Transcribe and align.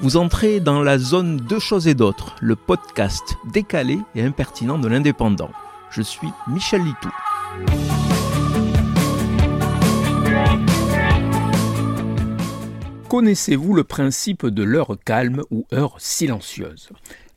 Vous 0.00 0.16
entrez 0.16 0.60
dans 0.60 0.82
la 0.82 0.98
zone 0.98 1.36
Deux 1.36 1.60
choses 1.60 1.86
et 1.86 1.94
d'autres, 1.94 2.34
le 2.40 2.56
podcast 2.56 3.36
décalé 3.52 3.98
et 4.14 4.22
impertinent 4.22 4.78
de 4.78 4.88
l'indépendant. 4.88 5.50
Je 5.90 6.02
suis 6.02 6.28
Michel 6.48 6.82
Litou. 6.82 7.10
Connaissez-vous 13.08 13.74
le 13.74 13.84
principe 13.84 14.46
de 14.46 14.64
l'heure 14.64 14.96
calme 15.04 15.42
ou 15.50 15.64
heure 15.72 15.94
silencieuse? 15.98 16.90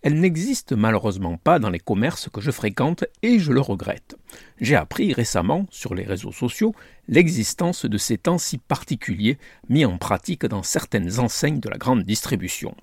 Elle 0.03 0.19
n'existe 0.19 0.73
malheureusement 0.73 1.37
pas 1.37 1.59
dans 1.59 1.69
les 1.69 1.79
commerces 1.79 2.29
que 2.29 2.41
je 2.41 2.51
fréquente 2.51 3.05
et 3.23 3.39
je 3.39 3.51
le 3.51 3.61
regrette. 3.61 4.15
J'ai 4.61 4.75
appris 4.75 5.11
récemment, 5.11 5.65
sur 5.71 5.95
les 5.95 6.03
réseaux 6.03 6.31
sociaux, 6.31 6.75
l'existence 7.07 7.85
de 7.85 7.97
ces 7.97 8.17
temps 8.17 8.37
si 8.37 8.57
particuliers 8.57 9.37
mis 9.69 9.85
en 9.85 9.97
pratique 9.97 10.45
dans 10.45 10.63
certaines 10.63 11.19
enseignes 11.19 11.59
de 11.59 11.69
la 11.69 11.77
grande 11.77 12.03
distribution. 12.03 12.75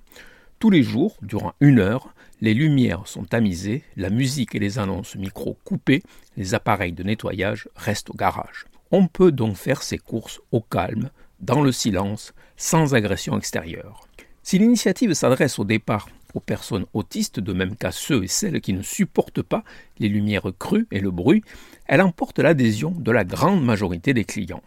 Tous 0.59 0.69
les 0.69 0.83
jours, 0.83 1.17
durant 1.21 1.53
une 1.61 1.79
heure, 1.79 2.13
les 2.41 2.53
lumières 2.53 3.07
sont 3.07 3.23
tamisées, 3.23 3.83
la 3.95 4.09
musique 4.09 4.55
et 4.55 4.59
les 4.59 4.77
annonces 4.77 5.15
micro 5.15 5.57
coupées, 5.63 6.03
les 6.37 6.53
appareils 6.53 6.93
de 6.93 7.03
nettoyage 7.03 7.69
restent 7.75 8.09
au 8.09 8.13
garage. 8.13 8.65
On 8.91 9.07
peut 9.07 9.31
donc 9.31 9.55
faire 9.55 9.83
ses 9.83 9.97
courses 9.97 10.41
au 10.51 10.61
calme, 10.61 11.09
dans 11.39 11.61
le 11.61 11.71
silence, 11.71 12.33
sans 12.57 12.93
agression 12.93 13.37
extérieure. 13.37 14.07
Si 14.43 14.57
l'initiative 14.57 15.13
s'adresse 15.13 15.59
au 15.59 15.65
départ 15.65 16.07
aux 16.35 16.39
personnes 16.39 16.85
autistes, 16.93 17.39
de 17.39 17.53
même 17.53 17.75
qu'à 17.75 17.91
ceux 17.91 18.23
et 18.23 18.27
celles 18.27 18.61
qui 18.61 18.73
ne 18.73 18.81
supportent 18.81 19.41
pas 19.41 19.63
les 19.99 20.09
lumières 20.09 20.51
crues 20.59 20.87
et 20.91 20.99
le 20.99 21.11
bruit, 21.11 21.43
elle 21.87 22.01
emporte 22.01 22.39
l'adhésion 22.39 22.91
de 22.91 23.11
la 23.11 23.23
grande 23.23 23.63
majorité 23.63 24.13
des 24.13 24.25
clients. 24.25 24.61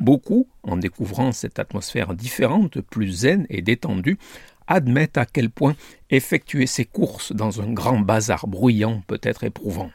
Beaucoup, 0.00 0.48
en 0.62 0.76
découvrant 0.76 1.32
cette 1.32 1.58
atmosphère 1.58 2.14
différente, 2.14 2.80
plus 2.80 3.10
zen 3.10 3.46
et 3.48 3.62
détendue, 3.62 4.18
admettent 4.66 5.18
à 5.18 5.26
quel 5.26 5.50
point 5.50 5.76
effectuer 6.10 6.66
ses 6.66 6.84
courses 6.84 7.32
dans 7.32 7.60
un 7.60 7.72
grand 7.72 8.00
bazar 8.00 8.46
bruyant 8.46 9.02
peut 9.06 9.20
être 9.22 9.44
éprouvant. 9.44 9.90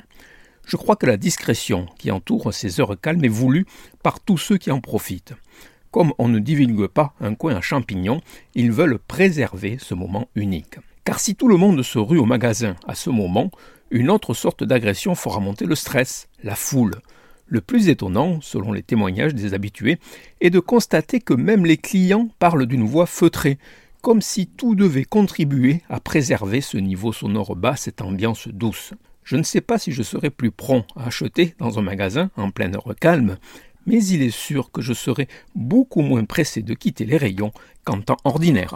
Je 0.66 0.76
crois 0.76 0.98
que 0.98 1.06
la 1.06 1.18
discrétion 1.18 1.88
qui 1.98 2.12
entoure 2.12 2.54
ces 2.54 2.80
heures 2.82 3.00
calmes 3.00 3.24
est 3.24 3.30
voulue 3.30 3.66
par 4.04 4.20
tous 4.20 4.38
ceux 4.38 4.58
qui 4.58 4.72
en 4.72 4.82
profitent. 4.82 5.34
Comme 5.92 6.14
on 6.20 6.28
ne 6.28 6.40
divulgue 6.40 6.88
pas 6.88 7.14
un 7.22 7.36
coin 7.36 7.56
à 7.56 7.62
champignons, 7.62 8.22
ils 8.54 8.72
veulent 8.72 9.00
préserver 9.00 9.78
ce 9.80 9.94
moment 9.94 10.28
unique. 10.36 10.76
Car 11.08 11.22
si 11.22 11.36
tout 11.36 11.48
le 11.48 11.56
monde 11.56 11.84
se 11.84 12.00
rue 12.00 12.18
au 12.18 12.26
magasin 12.26 12.76
à 12.86 12.94
ce 12.94 13.10
moment, 13.10 13.50
une 13.92 14.10
autre 14.10 14.34
sorte 14.34 14.66
d'agression 14.66 15.16
fera 15.16 15.40
monter 15.40 15.66
le 15.66 15.74
stress, 15.74 16.28
la 16.44 16.54
foule. 16.54 16.96
Le 17.46 17.62
plus 17.62 17.88
étonnant, 17.88 18.42
selon 18.42 18.74
les 18.74 18.84
témoignages 18.84 19.34
des 19.34 19.54
habitués, 19.54 20.00
est 20.42 20.50
de 20.50 20.60
constater 20.60 21.22
que 21.22 21.34
même 21.34 21.66
les 21.66 21.78
clients 21.78 22.28
parlent 22.40 22.66
d'une 22.66 22.86
voix 22.86 23.06
feutrée, 23.06 23.58
comme 24.02 24.22
si 24.22 24.48
tout 24.48 24.76
devait 24.76 25.06
contribuer 25.06 25.82
à 25.88 26.02
préserver 26.02 26.60
ce 26.60 26.76
niveau 26.76 27.14
sonore 27.14 27.56
bas, 27.56 27.78
cette 27.78 28.02
ambiance 28.02 28.50
douce. 28.50 28.94
Je 29.24 29.38
ne 29.38 29.44
sais 29.44 29.62
pas 29.62 29.80
si 29.80 29.94
je 29.94 30.04
serai 30.04 30.30
plus 30.30 30.52
prompt 30.52 30.84
à 30.98 31.06
acheter 31.08 31.56
dans 31.58 31.80
un 31.80 31.84
magasin 31.84 32.32
en 32.36 32.52
pleine 32.52 32.76
heure 32.76 32.94
calme, 33.00 33.38
mais 33.86 34.04
il 34.04 34.24
est 34.24 34.30
sûr 34.30 34.72
que 34.72 34.82
je 34.82 34.92
serai 34.92 35.30
beaucoup 35.56 36.02
moins 36.02 36.26
pressé 36.26 36.64
de 36.64 36.74
quitter 36.74 37.06
les 37.06 37.16
rayons 37.16 37.54
qu'en 37.86 38.02
temps 38.02 38.18
ordinaire. 38.26 38.76